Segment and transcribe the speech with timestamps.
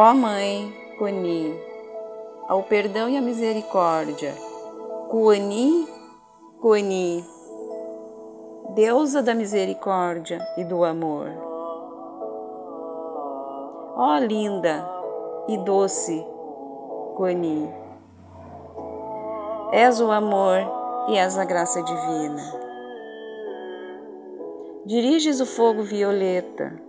[0.00, 1.52] Ó Mãe Coni,
[2.46, 4.32] ao perdão e à misericórdia,
[5.10, 5.88] Kuani,
[6.60, 7.24] Kuani,
[8.76, 11.26] deusa da misericórdia e do amor.
[13.96, 14.88] Ó linda
[15.48, 16.24] e doce
[17.16, 17.68] Kuani,
[19.72, 20.58] és o amor
[21.08, 22.54] e és a graça divina.
[24.86, 26.86] Diriges o fogo violeta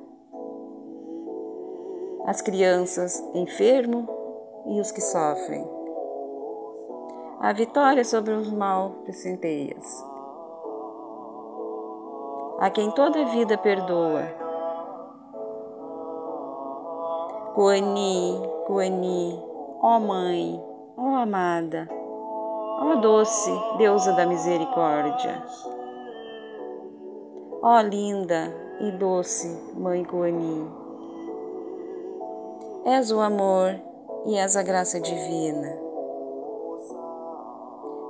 [2.29, 4.05] às crianças enfermos
[4.67, 5.67] e os que sofrem.
[7.41, 10.05] A vitória sobre os mal de centeias.
[12.59, 14.21] A quem toda a vida perdoa.
[17.55, 19.43] Coani, Coani,
[19.81, 20.63] ó Mãe,
[20.95, 25.43] ó amada, ó doce deusa da misericórdia.
[27.64, 30.78] Ó linda e doce Mãe Coani.
[32.92, 33.80] És o amor
[34.26, 35.78] e és a graça divina.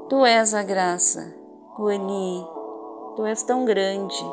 [0.08, 1.36] Tu és a graça,
[1.76, 2.48] Coani,
[3.18, 4.24] tu és tão grande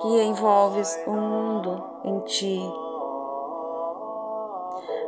[0.00, 2.60] que envolves o mundo em ti.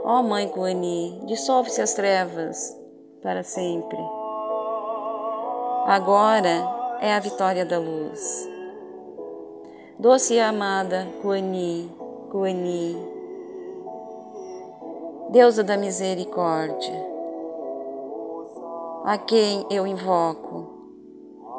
[0.05, 2.79] Ó Mãe Coani, dissolve-se as trevas
[3.25, 3.99] para sempre.
[5.85, 8.49] Agora é a vitória da luz.
[9.99, 11.93] Doce e amada Coani,
[12.31, 13.14] Coani,
[15.30, 16.94] deusa da misericórdia,
[19.05, 20.72] a quem eu invoco,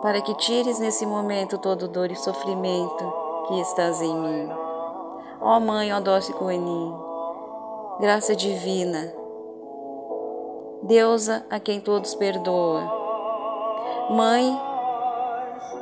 [0.01, 3.13] para que tires nesse momento todo dor e sofrimento
[3.47, 4.49] que estás em mim.
[5.41, 6.93] Ó Mãe, ó doce Coani,
[7.99, 9.13] graça divina,
[10.83, 12.83] deusa a quem todos perdoa,
[14.09, 14.59] Mãe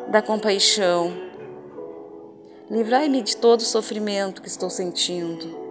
[0.08, 1.12] da compaixão,
[2.70, 5.63] livrai-me de todo o sofrimento que estou sentindo.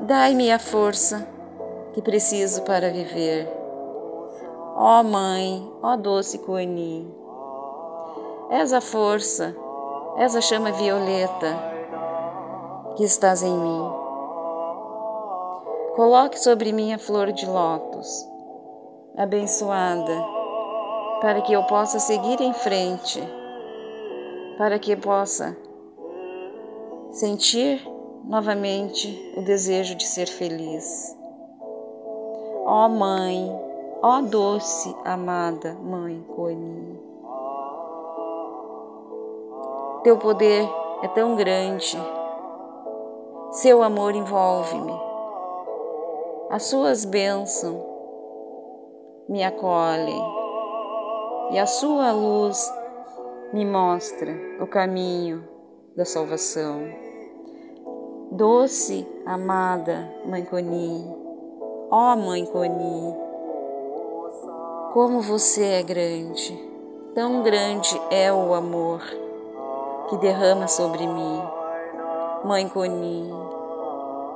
[0.00, 1.26] Dai-me a força
[1.92, 3.52] que preciso para viver.
[4.76, 7.12] Ó Mãe, ó doce Coani,
[8.48, 9.56] és a força,
[10.16, 11.58] és a chama violeta
[12.94, 13.92] que estás em mim.
[15.96, 18.24] Coloque sobre mim a flor de lótus,
[19.16, 20.24] abençoada,
[21.20, 23.20] para que eu possa seguir em frente,
[24.56, 25.56] para que possa
[27.10, 27.97] sentir
[28.28, 31.16] novamente o desejo de ser feliz.
[32.66, 33.50] Ó oh Mãe,
[34.02, 37.00] ó oh doce, amada Mãe Coeni,
[40.04, 40.68] teu poder
[41.02, 41.98] é tão grande,
[43.52, 44.92] seu amor envolve-me,
[46.50, 47.82] as suas bênçãos
[49.26, 50.22] me acolhem
[51.52, 52.70] e a sua luz
[53.54, 55.42] me mostra o caminho
[55.96, 57.07] da salvação.
[58.38, 61.12] Doce, amada Mãe Coni,
[61.90, 63.16] ó Mãe Coni,
[64.92, 66.56] como você é grande,
[67.16, 69.02] tão grande é o amor
[70.08, 71.42] que derrama sobre mim.
[72.44, 73.28] Mãe Coni,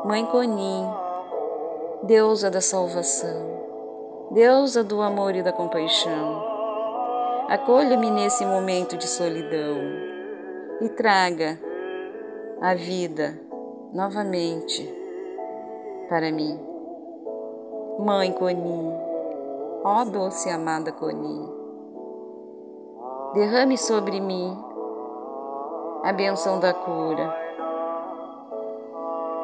[0.05, 0.85] Mãe Coni,
[2.03, 3.63] deusa da salvação,
[4.33, 6.45] deusa do amor e da compaixão,
[7.49, 9.79] acolha-me nesse momento de solidão
[10.81, 11.57] e traga
[12.61, 13.52] a vida
[13.93, 14.89] novamente
[16.09, 16.59] para mim.
[17.99, 18.93] Mãe Coni,
[19.85, 21.53] ó doce amada Coni,
[23.35, 24.57] derrame sobre mim
[26.03, 27.37] a benção da cura.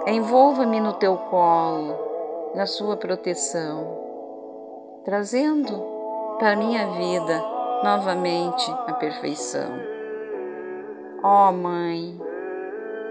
[0.06, 1.94] Envolva-me no teu colo,
[2.54, 3.86] na sua proteção,
[5.04, 5.84] trazendo
[6.38, 7.44] para minha vida
[7.84, 9.70] novamente a perfeição.
[11.22, 12.18] Ó oh, Mãe,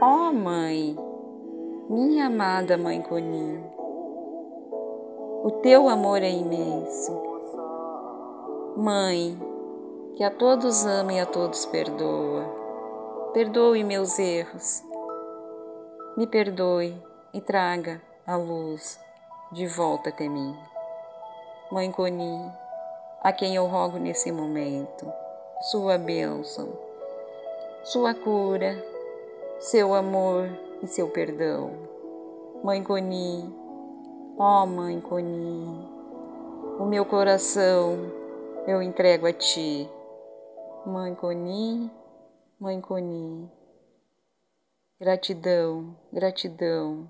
[0.02, 1.07] ó oh, Mãe,
[1.90, 3.64] minha amada Mãe Coni,
[5.44, 7.14] o teu amor é imenso.
[8.76, 9.40] Mãe,
[10.18, 12.44] que a todos ama e a todos perdoa.
[13.34, 14.84] Perdoe meus erros.
[16.18, 17.02] Me perdoe
[17.34, 19.00] e traga a luz
[19.54, 20.54] de volta até mim.
[21.72, 22.52] Mãe Coni,
[23.24, 25.10] a quem eu rogo nesse momento,
[25.62, 26.68] sua bênção,
[27.86, 28.84] sua cura,
[29.60, 31.72] seu amor e seu perdão.
[32.64, 33.44] Mãe Coni,
[34.38, 35.88] ó Mãe Coni,
[36.80, 37.98] o meu coração
[38.68, 39.90] eu entrego a Ti.
[40.86, 41.92] Mãe Coni,
[42.60, 43.52] Mãe Coni,
[45.00, 47.08] gratidão, gratidão,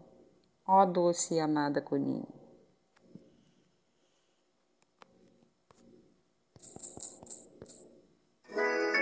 [0.67, 2.36] ó doce e amada Coni.